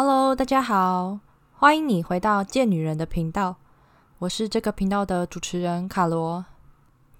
[0.00, 1.18] Hello，大家好，
[1.56, 3.56] 欢迎你回到贱女人的频道，
[4.20, 6.44] 我是这个频道的主持人卡罗。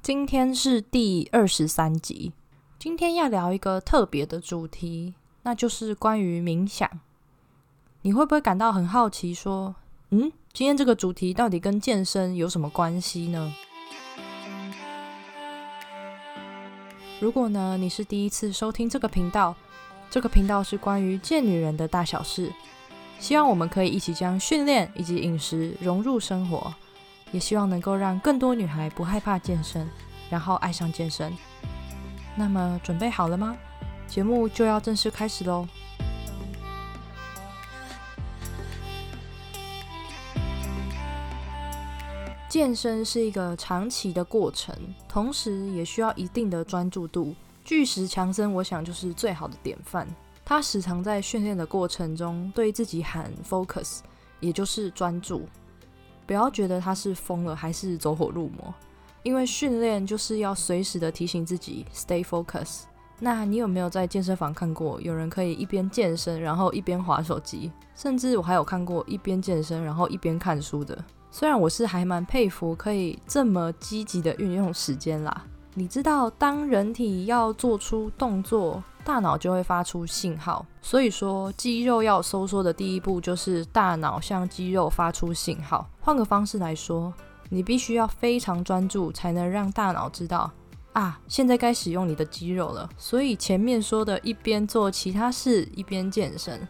[0.00, 2.32] 今天是第二十三集，
[2.78, 6.88] 今天要聊一个特别的主题，那就是关于冥想。
[8.02, 9.74] 你会不会感到很好奇，说，
[10.10, 13.52] 嗯，今天这个主题到底跟健身有什么关系呢？
[17.18, 19.56] 如果呢，你是第一次收听这个频道，
[20.08, 22.52] 这个频道是关于贱女人的大小事，
[23.18, 26.72] 希望我们可以一起将训练以及饮食融入生活，
[27.32, 29.88] 也希望能够让更多女孩不害怕健身，
[30.30, 31.32] 然后爱上健身。
[32.36, 33.56] 那么准备好了吗？
[34.06, 35.66] 节目就要正式开始喽！
[42.48, 44.74] 健身是一个长期的过程，
[45.06, 47.34] 同时也需要一定的专注度。
[47.64, 50.08] 巨石强森，我想就是最好的典范。
[50.48, 53.98] 他时常在训练的过程中对自己喊 “focus”，
[54.40, 55.46] 也就是专注。
[56.26, 58.72] 不要觉得他是疯了还是走火入魔，
[59.22, 62.84] 因为训练就是要随时的提醒自己 “stay focus”。
[63.20, 67.70] 那你有没有在健身房看过有人可以一边健身，然后一边划手机？
[67.94, 70.96] 甚至我还有看过一边健身，然后一边看书的。
[71.30, 75.44] 虽然我是还蛮佩服可以这么积极的运用时间啦。
[75.74, 80.66] 你知道，当人体要做出动作，大脑就会发出信号。
[80.82, 85.88] 所以说，肌肉要收缩的第一步就是大脑向肌肉发出信号。
[85.98, 87.10] 换个方式来说，
[87.48, 90.52] 你必须要非常专注，才能让大脑知道
[90.92, 92.86] 啊，现在该使用你的肌肉了。
[92.98, 96.68] 所以前面说的一边做其他事一边健身。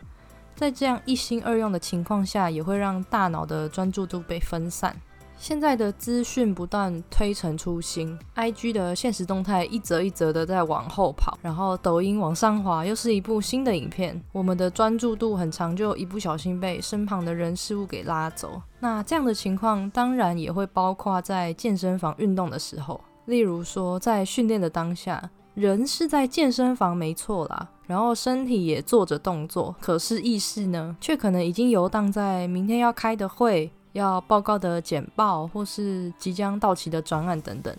[0.54, 4.96] 在这样一心二用的情况下，也会让大脑的专注度被分散。
[5.38, 14.20] 现在的资讯不断推陈出新，IG 的现实动态一则一则的在往后跑，然后抖音往上滑，又是一部新的影片。
[14.32, 18.60] 我们的专注度很长，就一不小心被身旁的人事物给拉走。
[18.80, 25.30] 那这样的情况，当然也会包括在健身房运动的时候，例如说在训练的当下。
[25.54, 37.76] 人是在健身房没错啦，然后身体也做着动作，可是意识呢，却可能已经游荡在明天要开的会、要报告的简报，或是即将到期的专案等等。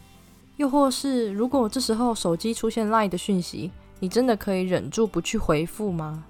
[0.57, 6.23] 又或是，如果这时候手机出现 Line 的讯息，你真的可以忍住不去回复吗？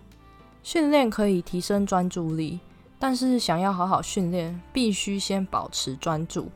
[0.62, 2.60] 训练可以提升专注力，
[3.00, 6.50] 但是想要好好训练，必须先保持专注，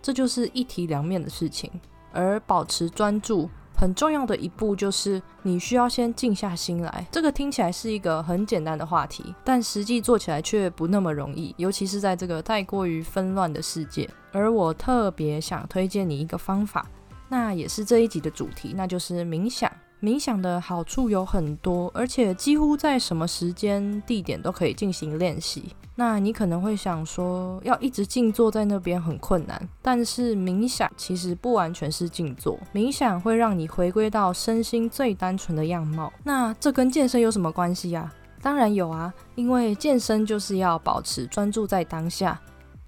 [0.00, 1.70] 这就是一体两面的事情。
[2.10, 3.48] 而保持专注。
[3.78, 7.06] 很重要的一步就是你需要先静下心来。
[7.12, 14.10] 这个听起来是一个很简单的话题，但实际做起来却不那么容易，尤其是在这个太过于纷乱的世界。
[14.32, 16.84] 而我特别想推荐你一个方法，
[17.28, 19.70] 那也是这一集的主题，那就是冥想。
[20.00, 25.74] 冥想的好处有很多，而且几乎在什么时间、地点都可以进行练习。
[25.96, 29.68] 那你可能会想说，要一直静坐在那边很困难。
[29.82, 36.12] 但是冥想其实不完全是静坐，冥想会让你回归到身心最单纯的样貌。
[36.22, 38.12] 那这跟健身有什么关系呀？
[38.40, 42.40] 当然有啊，因为健身就是要保持专注在当下，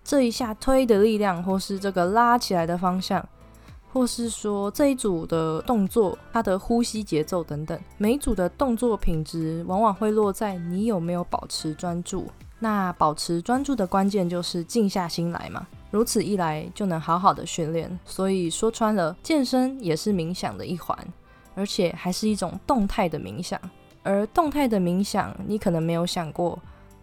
[0.04, 3.28] 这一下推的力量，或是这个拉起来的方向。
[3.92, 12.26] 或是说这一组的动作，它的呼吸节奏等等，每一组的动作品质往往会落在你有没有保持专注。
[12.58, 17.98] 那保持专注的关键就是静下心来嘛，如此一来就能好好的训练。
[18.04, 20.96] 所以说穿了，健身也是冥想的一环，
[21.54, 23.58] 而且还是一种动态的冥想。
[24.02, 26.58] 而动态的冥想，你可能没有想过，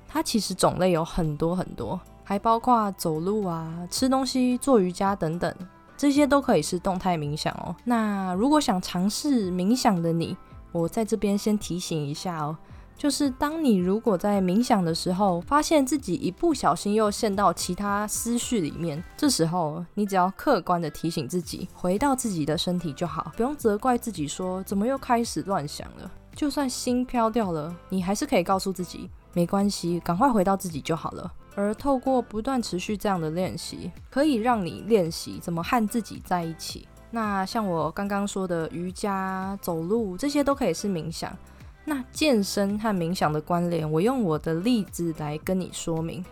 [0.08, 5.54] 它其实种类有很多很多，还包括走路啊、吃东西、做瑜伽等等。
[5.98, 7.76] 这些都可以是动态冥想哦。
[7.84, 10.38] 那如果想尝试冥想的你，
[10.72, 12.56] 我在这边先提醒一下哦，
[12.96, 26.12] 就是当你如果在冥想的时候，发现自己一不小心又陷到其他思绪里面，这时候你只要客观的提醒自己，回到自己的身体就好，不用责怪自己说怎么又开始乱想了。
[26.36, 31.34] 就算心飘掉了，你还是可以告诉自己没关系，赶快回到自己就好了。
[31.58, 36.88] 而透过不断持续这样的练习，可以让你练习怎么和自己在一起。
[37.10, 41.36] 那像我刚刚说的瑜伽、走路这些都可以是冥想。
[41.84, 46.24] 那健身和冥想的关联，我用我的例子来跟你说明。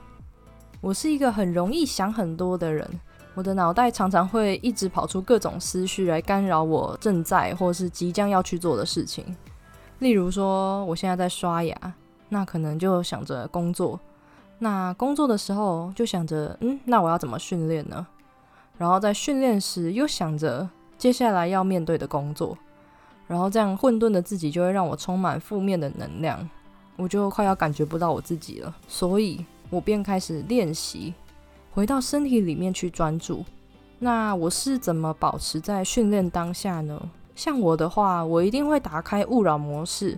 [0.80, 2.88] 我是一个很容易想很多的人，
[3.33, 9.25] 我的脑袋常常会一直跑出各种思绪来干扰我正在或是即将要去做的事情。
[9.98, 11.75] 例如说，我现在在刷牙，
[12.30, 14.00] 那可能就想着工作。
[14.60, 18.06] 那工作的时候就想着，嗯，那我要怎么训练呢？
[18.78, 22.57] 然后在训练时又想着接下来要面对的工作，
[23.28, 26.50] 然后这样混沌的自己就会让我充满负面的能量。
[26.98, 31.13] 我就快要感觉不到我自己了，所以我便开始练习
[31.74, 33.44] 回到身体里面去专注。
[34.00, 37.02] 那我是怎么保持在训练当下呢？
[37.36, 40.18] 像我的话，我一定会打开勿扰模式，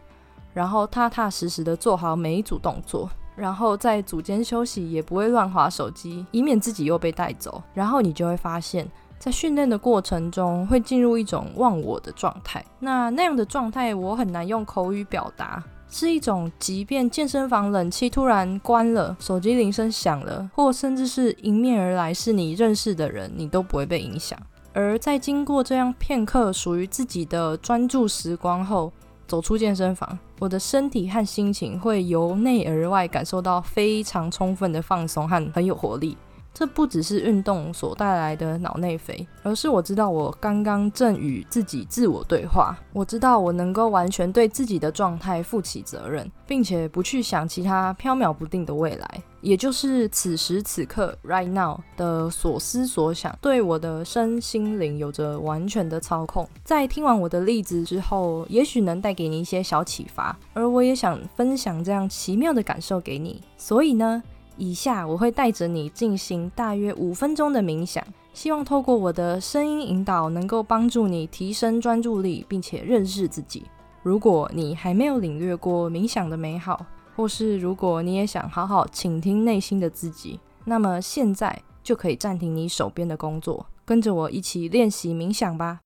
[0.53, 7.63] 然后踏踏实实的做好每一组动作，然后在组间休息也不会乱划手机，以免自己又被带走。
[7.73, 8.85] 然后你就会发现。
[9.19, 12.63] 在训练的过程中，会进入一种忘我的状态。
[12.77, 24.37] 那那样的状态，我很难用口语表达，是一种即便健身房冷气突然关了，手机铃声响了，或甚至是迎面而来是你认识的人，你都不会被影响。
[24.71, 28.93] 而在经过这样片刻属于自己的专注时光后，
[29.25, 36.15] 走出健身房，我的身体和心情会由内而外感受到非常充分的放松和很有活力。
[36.53, 42.75] 这不只是运动所带来的脑内啡，而是我知道我刚刚正与自己自我对话。
[42.93, 56.45] 我知道我能够完全对自己的状态负起责任，并且不去想其他飘渺不定的未来，也就是此时此刻 （right now） 的所思所想，对我的身心灵有着完全的操控。
[56.65, 63.41] 在听完我的例子之后，也许能带给你一些小启发，而我也想分享这样奇妙的感受给你。
[63.55, 64.21] 所以呢？
[64.57, 68.03] 以下我会带着你进行大约五分钟的冥想，
[68.33, 73.63] 希望透过我的声音引导，能够帮助你提升专注力，并且认识自己。
[74.03, 76.85] 如果你还没有领略过冥想的美好，
[77.17, 85.79] 或是如果你也想好好倾听内心的自己，那么现在就可以暂停你手边的工作，跟着我一起练习冥想吧。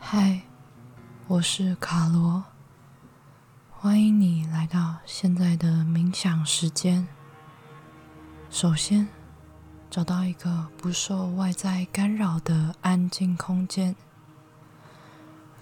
[0.00, 0.40] 嗨，
[1.28, 2.42] 我是卡罗，
[3.70, 7.06] 欢迎你来到现在的冥想时间。
[8.50, 9.06] 首先，
[9.90, 13.96] 找到一个不受外在干扰的安静空间，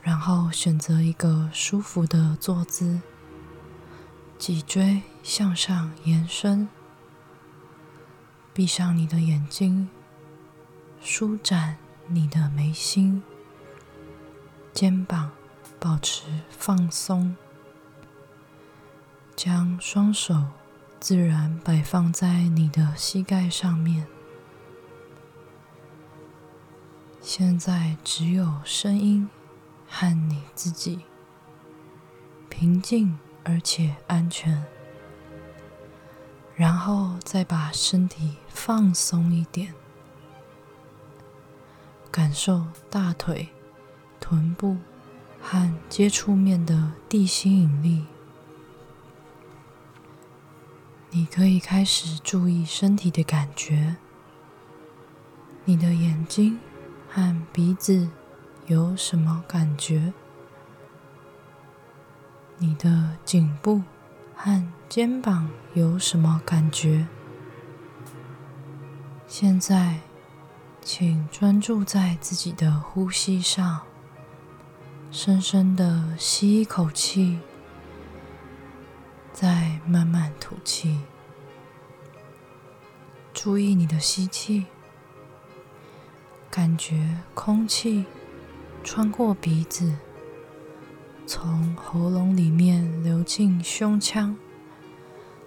[0.03, 3.00] 然后选择一个舒服的坐姿，
[4.38, 6.69] 脊椎向上延伸，
[8.53, 9.88] 闭上你的眼睛，
[11.00, 11.76] 舒展
[12.09, 13.23] 你的眉心。
[14.73, 15.31] 肩膀
[15.79, 17.37] 保持放松，
[19.37, 20.43] 将双手
[20.99, 24.09] 自然摆放在你的膝盖上面。
[27.26, 29.26] 现在只有声音
[29.88, 31.00] 和你自己，
[32.50, 34.62] 平静而且安全。
[36.55, 39.73] 然后再把身体放松一点，
[42.11, 43.49] 感受大腿。
[44.21, 44.76] 臀部
[45.41, 48.05] 和接触面的地心引力，
[51.11, 53.97] 你可以开始注意身体的感觉。
[55.65, 56.59] 你的眼睛
[57.14, 58.08] 和鼻子
[58.66, 60.12] 有什么感觉？
[62.58, 63.82] 你的颈部
[64.34, 67.06] 和肩膀有什么感觉？
[69.28, 70.00] 现在，
[70.82, 73.82] 请专注在自己的呼吸上。
[75.12, 77.38] 深深的吸一口气，
[79.33, 80.99] 再慢慢吐气。
[83.33, 84.66] 注意你的吸气，
[86.56, 88.04] 感觉空气
[88.84, 89.92] 穿过鼻子，
[91.26, 94.37] 从喉咙里面流进胸腔，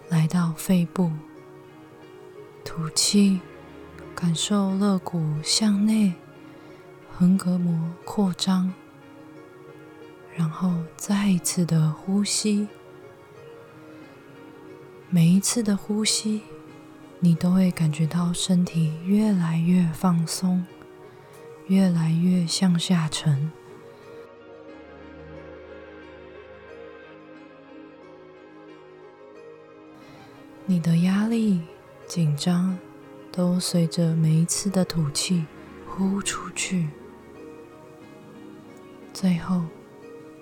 [0.10, 1.10] 来到肺部。
[2.66, 3.40] 吐气，
[4.14, 6.14] 感受肋骨向内，
[7.10, 8.74] 横膈膜扩张。
[10.36, 12.68] 然后再一次的呼吸，
[15.10, 16.42] 每一次的呼吸，
[17.22, 20.66] 你都会感觉到身体越来越放松，
[21.68, 23.52] 越来越向下沉。
[30.66, 31.62] 你的压力、
[32.06, 32.78] 紧张
[33.32, 35.46] 都随着每一次的吐气
[35.88, 36.88] 呼出去，
[39.14, 39.64] 最后。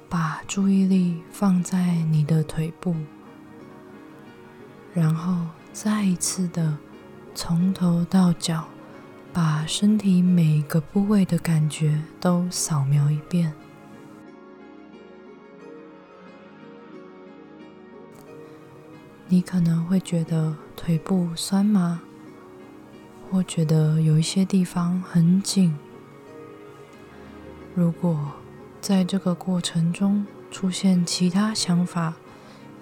[0.08, 2.96] 把注意力放在你的腿部，
[4.94, 6.77] 然后再一次的
[7.34, 8.65] 从头到脚，
[9.36, 13.51] 把身体每个部位的感觉都扫描一遍。
[19.27, 22.00] 你可能会觉得腿部酸麻，
[23.30, 25.75] 或觉得有一些地方很紧。
[27.74, 28.32] 如果
[28.80, 32.13] 在这个过程中出现其他想法，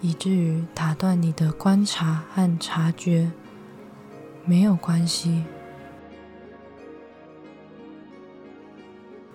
[0.01, 3.31] 以至于打断你的观察和察觉，
[4.45, 5.43] 没有关系，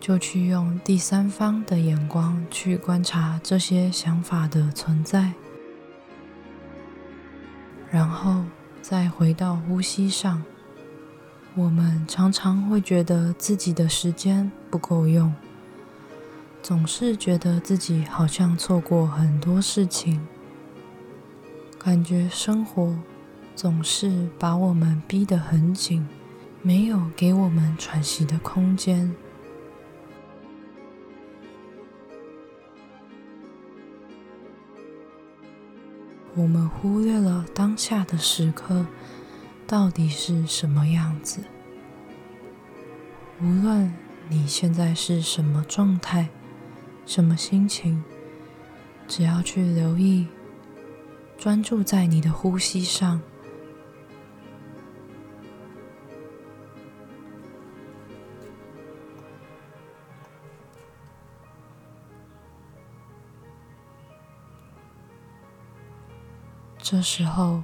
[0.09, 5.35] 就去用第三方的眼光去观察这些想法的存在，
[7.91, 8.43] 然后
[8.81, 10.43] 再回到呼吸上。
[11.55, 15.31] 我们常常会觉得自己的时间不够用，
[16.63, 20.27] 总是觉得自己好像错过很多事情，
[21.79, 22.99] 感觉生活
[23.55, 26.09] 总是把我们逼得很紧，
[26.63, 29.15] 没有给我们喘息的空间。
[36.39, 38.87] 我们忽略了当下的时刻。
[39.67, 41.43] 到底是什么样子？
[43.43, 43.93] 无论
[44.31, 46.31] 你现在是什么状态、
[47.05, 48.03] 什么心情，
[49.07, 50.27] 只要去留意，
[51.37, 53.21] 专注在你的呼吸上，
[66.91, 67.63] 这时候。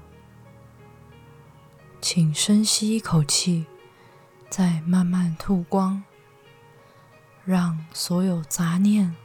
[2.03, 3.65] 请深吸一口气，
[4.51, 6.03] 再慢慢吐光，
[7.47, 9.17] 让所有杂念、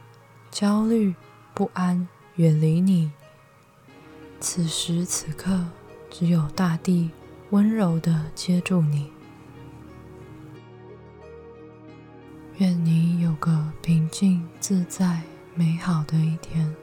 [0.50, 1.14] 焦虑、
[1.52, 3.12] 不安远离你。
[4.40, 5.66] 此时此刻，
[6.08, 7.10] 只有大地
[7.50, 9.12] 温柔的接住你。
[12.56, 15.20] 愿你有个平静、自在、
[15.54, 16.74] 美好的一天。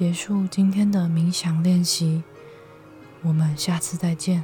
[0.00, 2.22] 结束今天的冥想练习，
[3.20, 4.42] 我们下次再见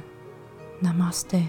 [0.83, 1.47] ，Namaste。